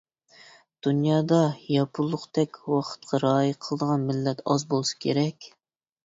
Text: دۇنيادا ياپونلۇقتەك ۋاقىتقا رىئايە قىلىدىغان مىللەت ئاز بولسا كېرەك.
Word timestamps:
دۇنيادا 0.85 1.41
ياپونلۇقتەك 1.73 2.57
ۋاقىتقا 2.75 3.19
رىئايە 3.25 3.59
قىلىدىغان 3.65 4.07
مىللەت 4.13 4.41
ئاز 4.55 4.65
بولسا 4.73 4.97
كېرەك. 5.07 5.49